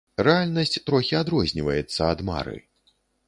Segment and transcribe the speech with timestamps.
[0.27, 2.57] Рэальнасць трохі адрозніваецца ад мары.